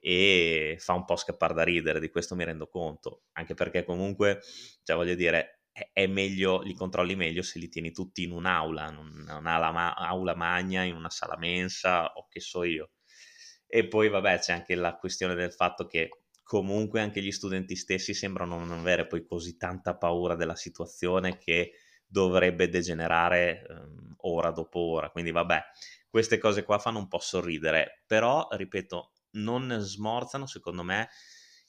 E 0.00 0.76
fa 0.78 0.94
un 0.94 1.04
po' 1.04 1.16
scappare 1.16 1.54
da 1.54 1.62
ridere, 1.62 2.00
di 2.00 2.08
questo 2.08 2.34
mi 2.34 2.44
rendo 2.44 2.68
conto, 2.68 3.24
anche 3.32 3.54
perché 3.54 3.84
comunque, 3.84 4.40
cioè 4.82 4.96
voglio 4.96 5.14
dire, 5.14 5.57
è 5.92 6.06
meglio, 6.06 6.60
li 6.62 6.74
controlli 6.74 7.14
meglio 7.16 7.42
se 7.42 7.58
li 7.58 7.68
tieni 7.68 7.92
tutti 7.92 8.22
in 8.22 8.32
un'aula, 8.32 8.90
non 8.90 9.26
un'aula 9.28 9.72
ma- 9.72 10.34
magna, 10.34 10.82
in 10.82 10.94
una 10.94 11.10
sala 11.10 11.36
mensa 11.36 12.12
o 12.14 12.26
che 12.28 12.40
so 12.40 12.64
io. 12.64 12.90
E 13.66 13.86
poi 13.86 14.08
vabbè 14.08 14.38
c'è 14.38 14.52
anche 14.52 14.74
la 14.74 14.96
questione 14.96 15.34
del 15.34 15.52
fatto 15.52 15.86
che 15.86 16.08
comunque 16.42 17.00
anche 17.02 17.22
gli 17.22 17.30
studenti 17.30 17.76
stessi 17.76 18.14
sembrano 18.14 18.58
non 18.58 18.78
avere 18.78 19.06
poi 19.06 19.22
così 19.26 19.56
tanta 19.58 19.96
paura 19.96 20.34
della 20.34 20.56
situazione 20.56 21.36
che 21.36 21.72
dovrebbe 22.06 22.70
degenerare 22.70 23.66
um, 23.68 24.14
ora 24.22 24.50
dopo 24.50 24.80
ora. 24.80 25.10
Quindi 25.10 25.30
vabbè, 25.30 25.62
queste 26.08 26.38
cose 26.38 26.62
qua 26.62 26.78
fanno 26.78 26.98
un 26.98 27.08
po' 27.08 27.18
sorridere, 27.18 28.02
però 28.06 28.48
ripeto, 28.50 29.12
non 29.32 29.76
smorzano 29.80 30.46
secondo 30.46 30.82
me 30.82 31.08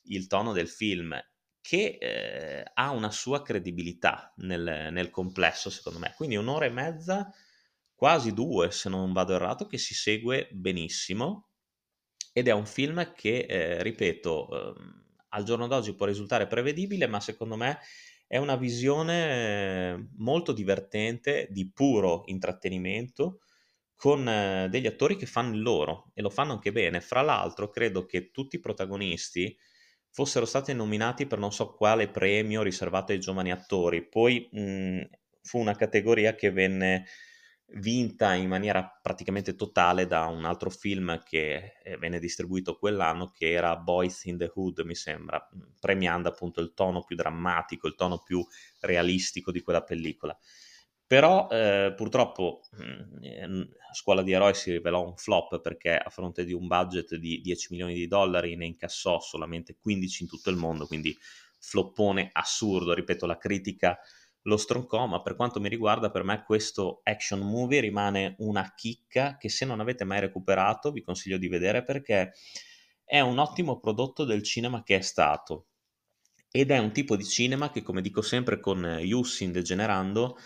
il 0.03 0.27
tono 0.27 0.53
del 0.53 0.69
film 0.69 1.19
che 1.61 1.97
eh, 1.99 2.71
ha 2.73 2.91
una 2.91 3.11
sua 3.11 3.41
credibilità 3.41 4.33
nel, 4.37 4.89
nel, 4.91 5.09
complesso, 5.09 5.69
secondo 5.69 5.99
me. 5.99 6.13
Quindi 6.15 6.35
un'ora 6.35 6.65
e 6.65 6.69
mezza, 6.69 7.31
quasi 7.93 8.33
due, 8.33 8.71
se 8.71 8.89
non 8.89 9.13
vado 9.13 9.33
errato, 9.33 9.65
che 9.65 9.77
si 9.77 9.93
segue 9.93 10.47
benissimo. 10.51 11.49
Ed 12.33 12.47
è 12.47 12.51
un 12.51 12.65
film 12.65 13.13
che, 13.13 13.39
eh, 13.39 13.83
ripeto, 13.83 14.49
eh, 14.49 14.81
al 15.29 15.43
giorno 15.43 15.67
d'oggi 15.67 15.95
può 15.95 16.05
risultare 16.05 16.47
prevedibile, 16.47 17.07
ma 17.07 17.19
secondo 17.19 17.55
me 17.55 17.79
è 18.27 18.37
una 18.37 18.55
visione 18.55 20.11
molto 20.17 20.53
divertente, 20.53 21.47
di 21.49 21.69
puro 21.71 22.23
intrattenimento, 22.25 23.41
con 23.95 24.27
eh, 24.27 24.67
degli 24.69 24.87
attori 24.87 25.17
che 25.17 25.25
fanno 25.25 25.55
il 25.55 25.61
loro 25.61 26.11
e 26.13 26.21
lo 26.21 26.29
fanno 26.29 26.53
anche 26.53 26.71
bene. 26.71 27.01
Fra 27.01 27.21
l'altro, 27.21 27.69
credo 27.69 28.05
che 28.05 28.31
tutti 28.31 28.55
i 28.55 28.59
protagonisti 28.59 29.57
fossero 30.11 30.45
stati 30.45 30.73
nominati 30.73 31.25
per 31.25 31.39
non 31.39 31.51
so 31.51 31.73
quale 31.73 32.09
premio 32.09 32.61
riservato 32.63 33.11
ai 33.11 33.19
giovani 33.19 33.51
attori. 33.51 34.07
Poi 34.07 34.47
mh, 34.51 35.01
fu 35.41 35.59
una 35.59 35.75
categoria 35.75 36.35
che 36.35 36.51
venne 36.51 37.05
vinta 37.73 38.33
in 38.33 38.47
maniera 38.47 38.99
praticamente 39.01 39.53
totale 39.55 40.07
da 40.07 40.25
un 40.25 40.43
altro 40.43 40.71
film 40.71 41.21
che 41.23 41.73
eh, 41.83 41.97
venne 41.97 42.19
distribuito 42.19 42.77
quell'anno 42.77 43.29
che 43.31 43.51
era 43.51 43.75
Boys 43.77 44.25
in 44.25 44.37
the 44.37 44.51
Hood, 44.53 44.79
mi 44.79 44.95
sembra, 44.95 45.47
premiando 45.79 46.29
appunto 46.29 46.61
il 46.61 46.73
tono 46.73 47.03
più 47.03 47.15
drammatico, 47.15 47.87
il 47.87 47.93
tono 47.95 48.19
più 48.19 48.43
realistico 48.79 49.51
di 49.51 49.61
quella 49.61 49.83
pellicola. 49.83 50.35
Però 51.09 51.47
eh, 51.49 51.91
purtroppo 51.95 52.61
mh, 52.69 53.47
mm, 53.47 53.61
Scuola 53.93 54.21
di 54.21 54.31
Eroi 54.31 54.53
si 54.53 54.69
rivelò 54.69 55.03
un 55.03 55.15
flop 55.15 55.59
perché 55.59 55.97
a 55.97 56.11
fronte 56.11 56.45
di 56.45 56.53
un 56.53 56.67
budget 56.67 57.15
di 57.15 57.41
10 57.41 57.69
milioni 57.71 57.95
di 57.95 58.05
dollari 58.05 58.55
ne 58.55 58.67
incassò 58.67 59.19
solamente 59.19 59.75
15 59.81 60.21
in 60.21 60.29
tutto 60.29 60.51
il 60.51 60.55
mondo, 60.55 60.85
quindi 60.85 61.17
floppone 61.57 62.29
assurdo, 62.31 62.93
ripeto, 62.93 63.25
la 63.25 63.39
critica 63.39 63.97
lo 64.43 64.55
stroncò, 64.55 65.07
ma 65.07 65.23
per 65.23 65.35
quanto 65.35 65.59
mi 65.59 65.67
riguarda, 65.67 66.11
per 66.11 66.21
me 66.23 66.43
questo 66.43 67.01
action 67.01 67.39
movie 67.39 67.79
rimane 67.79 68.35
una 68.37 68.71
chicca 68.75 69.35
che 69.37 69.49
se 69.49 69.65
non 69.65 69.79
avete 69.79 70.03
mai 70.03 70.19
recuperato 70.19 70.91
vi 70.91 71.01
consiglio 71.01 71.39
di 71.39 71.47
vedere 71.47 71.83
perché 71.83 72.33
è 73.03 73.19
un 73.19 73.39
ottimo 73.39 73.79
prodotto 73.79 74.25
del 74.25 74.43
cinema 74.43 74.83
che 74.83 74.97
è 74.97 75.01
stato. 75.01 75.69
Ed 76.51 76.69
è 76.69 76.77
un 76.77 76.91
tipo 76.91 77.15
di 77.15 77.25
cinema 77.25 77.71
che, 77.71 77.81
come 77.81 78.03
dico 78.03 78.21
sempre 78.21 78.59
con 78.59 78.83
Yussin 78.83 79.51
degenerando, 79.51 80.37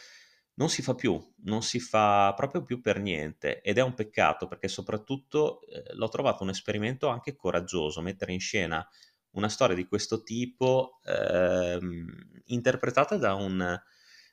non 0.55 0.69
si 0.69 0.81
fa 0.81 0.93
più, 0.93 1.19
non 1.43 1.63
si 1.63 1.79
fa 1.79 2.33
proprio 2.35 2.61
più 2.63 2.81
per 2.81 2.99
niente 2.99 3.61
ed 3.61 3.77
è 3.77 3.81
un 3.81 3.93
peccato 3.93 4.47
perché 4.47 4.67
soprattutto 4.67 5.61
eh, 5.61 5.93
l'ho 5.93 6.09
trovato 6.09 6.43
un 6.43 6.49
esperimento 6.49 7.07
anche 7.07 7.35
coraggioso, 7.35 8.01
mettere 8.01 8.33
in 8.33 8.39
scena 8.39 8.87
una 9.31 9.49
storia 9.49 9.75
di 9.75 9.87
questo 9.87 10.21
tipo 10.21 10.99
ehm, 11.05 12.05
interpretata 12.45 13.17
da 13.17 13.33
un, 13.33 13.79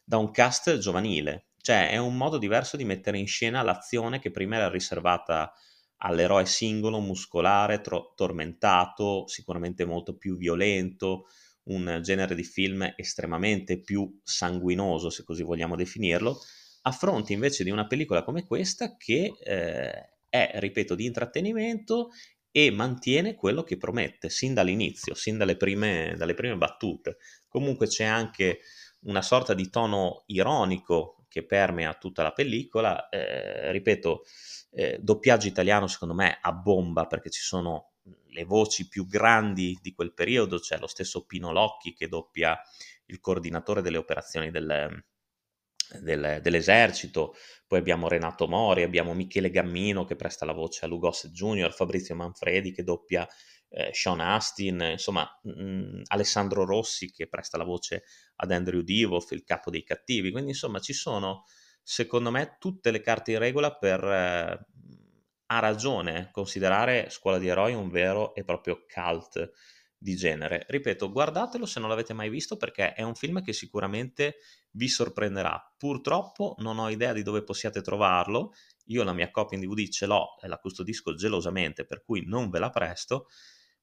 da 0.05 0.17
un 0.19 0.31
cast 0.31 0.79
giovanile. 0.79 1.47
Cioè 1.62 1.91
è 1.91 1.97
un 1.99 2.17
modo 2.17 2.39
diverso 2.39 2.77
di 2.77 2.85
mettere 2.85 3.19
in 3.19 3.27
scena 3.27 3.62
l'azione 3.62 4.19
che 4.19 4.31
prima 4.31 4.57
era 4.57 4.69
riservata 4.69 5.53
all'eroe 6.03 6.47
singolo, 6.47 7.00
muscolare, 7.00 7.81
tro- 7.81 8.12
tormentato, 8.15 9.27
sicuramente 9.27 9.85
molto 9.85 10.17
più 10.17 10.37
violento, 10.37 11.27
un 11.64 12.00
genere 12.02 12.35
di 12.35 12.45
film 12.45 12.93
estremamente 12.97 13.81
più 13.81 14.21
sanguinoso, 14.23 15.11
se 15.11 15.25
così 15.25 15.43
vogliamo 15.43 15.76
definirlo, 15.76 16.38
a 16.83 16.93
fronte 16.93 17.33
invece 17.33 17.64
di 17.64 17.71
una 17.71 17.87
pellicola 17.87 18.23
come 18.23 18.47
questa 18.47 18.97
che 18.97 19.33
eh, 19.43 20.11
è, 20.29 20.52
ripeto, 20.55 20.95
di 20.95 21.05
intrattenimento 21.05 22.11
e 22.50 22.71
mantiene 22.71 23.35
quello 23.35 23.62
che 23.62 23.76
promette 23.76 24.29
sin 24.29 24.55
dall'inizio, 24.55 25.14
sin 25.14 25.37
dalle 25.37 25.57
prime, 25.57 26.14
dalle 26.17 26.35
prime 26.35 26.57
battute. 26.57 27.19
Comunque 27.49 27.87
c'è 27.87 28.05
anche 28.05 28.61
una 29.02 29.23
sorta 29.23 29.55
di 29.55 29.69
tono 29.71 30.25
ironico 30.26 31.26
che 31.29 31.45
permea 31.45 31.95
tutta 31.95 32.23
la 32.23 32.33
pellicola. 32.33 33.09
Eh, 33.09 33.71
ripeto, 33.71 34.25
eh, 34.73 34.99
doppiaggio 35.00 35.47
italiano 35.49 35.87
secondo 35.87 36.14
me 36.14 36.38
a 36.40 36.52
bomba 36.52 37.07
perché 37.07 37.31
ci 37.31 37.40
sono 37.40 37.90
le 38.33 38.45
voci 38.45 38.88
più 38.88 39.07
grandi 39.07 39.78
di 39.83 39.92
quel 39.92 40.14
periodo, 40.14 40.59
c'è 40.59 40.78
lo 40.78 40.87
stesso 40.87 41.25
Pino 41.25 41.52
Locchi 41.52 41.95
che 41.95 42.09
doppia 42.09 42.59
il 43.07 43.21
coordinatore 43.21 43.82
delle 43.82 43.97
operazioni 43.97 44.50
del, 44.50 45.02
del, 46.00 46.41
dell'esercito, 46.43 47.34
poi 47.67 47.78
abbiamo 47.78 48.08
Renato 48.08 48.47
Mori, 48.47 48.82
abbiamo 48.82 49.15
Michele 49.15 49.50
Gammino 49.50 50.04
che 50.04 50.17
presta 50.17 50.45
la 50.45 50.52
voce 50.52 50.84
a 50.84 50.89
Lugos 50.89 51.28
Junior, 51.28 51.73
Fabrizio 51.73 52.15
Manfredi 52.15 52.73
che 52.73 52.84
doppia 52.84 53.26
eh, 53.69 53.91
Sean 53.93 54.21
Astin, 54.21 54.80
insomma 54.93 55.28
mh, 55.43 55.63
mm, 55.63 56.00
Alessandro 56.08 56.65
Rossi 56.65 57.10
che 57.10 57.28
presta 57.28 57.56
la 57.56 57.65
voce 57.65 58.04
ad 58.36 58.52
Andrew 58.52 58.82
Divoff, 58.82 59.30
il 59.32 59.45
capo 59.45 59.71
dei 59.71 59.82
cattivi, 59.82 60.30
quindi 60.30 60.50
insomma 60.50 60.78
ci 60.78 60.93
sono 60.93 61.45
secondo 61.82 62.30
me 62.30 62.56
tutte 62.58 62.91
le 62.91 63.00
carte 63.00 63.32
in 63.32 63.39
regola 63.39 63.76
per 63.76 64.04
eh, 64.04 64.67
a 65.52 65.58
ragione 65.58 66.28
considerare 66.30 67.08
Scuola 67.10 67.39
di 67.39 67.49
Eroi 67.49 67.75
un 67.75 67.89
vero 67.91 68.34
e 68.34 68.45
proprio 68.45 68.84
cult 68.93 69.50
di 69.99 70.15
genere. 70.15 70.65
Ripeto, 70.69 71.10
guardatelo 71.10 71.67
se 71.67 71.80
non 71.80 71.89
l'avete 71.89 72.13
mai 72.13 72.30
visto 72.30 72.56
perché 72.56 72.95
è 72.95 73.02
un 73.02 73.15
film 73.15 73.43
che 73.43 73.52
sicuramente 73.52 74.36
vi 74.71 74.89
sorprenderà. 74.89 75.75
Purtroppo 75.76 76.54
non 76.58 76.78
ho 76.78 76.89
idea 76.89 77.13
di 77.13 77.23
dove 77.23 77.43
possiate 77.43 77.82
trovarlo. 77.82 78.52
Io 78.86 79.02
la 79.02 79.13
mia 79.13 79.30
copia 79.30 79.58
in 79.58 79.65
DVD 79.65 79.89
ce 79.89 80.06
l'ho 80.06 80.39
e 80.41 80.47
la 80.47 80.56
custodisco 80.56 81.15
gelosamente, 81.15 81.84
per 81.84 82.02
cui 82.04 82.25
non 82.25 82.49
ve 82.49 82.60
la 82.60 82.71
presto. 82.71 83.26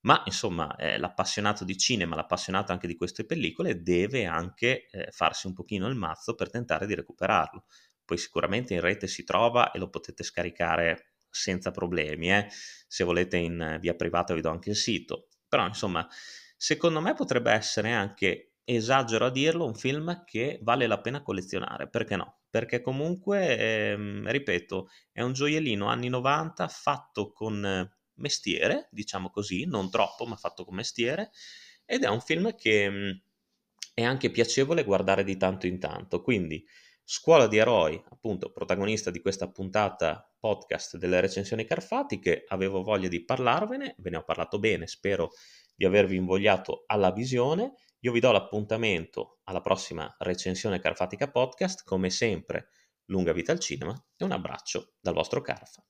Ma 0.01 0.23
insomma, 0.25 0.73
eh, 0.77 0.97
l'appassionato 0.97 1.65
di 1.65 1.77
cinema, 1.77 2.15
l'appassionato 2.15 2.71
anche 2.71 2.87
di 2.87 2.95
queste 2.95 3.25
pellicole, 3.25 3.81
deve 3.81 4.25
anche 4.25 4.87
eh, 4.87 5.11
farsi 5.11 5.47
un 5.47 5.53
pochino 5.53 5.87
il 5.87 5.95
mazzo 5.95 6.33
per 6.33 6.49
tentare 6.49 6.87
di 6.87 6.95
recuperarlo. 6.95 7.65
Poi 8.05 8.17
sicuramente 8.17 8.73
in 8.73 8.79
rete 8.79 9.05
si 9.07 9.25
trova 9.25 9.71
e 9.71 9.79
lo 9.79 9.89
potete 9.89 10.23
scaricare 10.23 11.16
senza 11.41 11.71
problemi. 11.71 12.31
Eh. 12.31 12.47
Se 12.87 13.03
volete 13.03 13.37
in 13.37 13.77
via 13.81 13.93
privata 13.95 14.33
vi 14.33 14.41
do 14.41 14.49
anche 14.49 14.69
il 14.69 14.75
sito 14.75 15.27
però 15.47 15.65
insomma, 15.65 16.07
secondo 16.55 17.01
me 17.01 17.13
potrebbe 17.13 17.51
essere 17.51 17.91
anche, 17.93 18.53
esagero 18.63 19.25
a 19.25 19.29
dirlo, 19.31 19.65
un 19.65 19.75
film 19.75 20.23
che 20.25 20.59
vale 20.61 20.87
la 20.87 20.99
pena 20.99 21.21
collezionare, 21.21 21.89
perché 21.89 22.15
no? 22.15 22.39
Perché 22.49 22.81
comunque, 22.81 23.57
ehm, 23.57 24.29
ripeto, 24.29 24.89
è 25.11 25.21
un 25.21 25.33
gioiellino 25.33 25.87
anni 25.87 26.09
90 26.09 26.67
fatto 26.67 27.31
con 27.31 27.89
mestiere, 28.15 28.87
diciamo 28.91 29.29
così, 29.29 29.65
non 29.65 29.89
troppo, 29.89 30.25
ma 30.25 30.35
fatto 30.35 30.65
con 30.65 30.75
mestiere, 30.75 31.31
ed 31.85 32.03
è 32.03 32.09
un 32.09 32.19
film 32.21 32.55
che 32.55 32.89
mh, 32.89 33.21
è 33.93 34.03
anche 34.03 34.29
piacevole 34.31 34.83
guardare 34.83 35.23
di 35.23 35.37
tanto 35.37 35.65
in 35.67 35.79
tanto. 35.79 36.21
Quindi, 36.21 36.65
Scuola 37.03 37.47
di 37.47 37.57
Eroi, 37.57 38.01
appunto, 38.09 38.51
protagonista 38.51 39.11
di 39.11 39.21
questa 39.21 39.49
puntata 39.49 40.26
podcast 40.39 40.97
delle 40.97 41.19
recensioni 41.19 41.65
carfatiche, 41.65 42.43
avevo 42.47 42.83
voglia 42.83 43.07
di 43.07 43.23
parlarvene, 43.23 43.95
ve 43.97 44.09
ne 44.09 44.17
ho 44.17 44.23
parlato 44.23 44.59
bene, 44.59 44.87
spero 44.87 45.31
di 45.75 45.85
avervi 45.85 46.15
invogliato 46.15 46.83
alla 46.87 47.11
visione. 47.11 47.73
Io 48.01 48.11
vi 48.11 48.19
do 48.19 48.31
l'appuntamento 48.31 49.39
alla 49.43 49.61
prossima 49.61 50.13
recensione 50.19 50.79
carfatica 50.79 51.29
podcast, 51.29 51.83
come 51.83 52.09
sempre, 52.09 52.69
lunga 53.05 53.33
vita 53.33 53.51
al 53.51 53.59
cinema 53.59 53.93
e 54.15 54.23
un 54.23 54.31
abbraccio 54.31 54.93
dal 54.99 55.13
vostro 55.13 55.41
Carfa. 55.41 55.83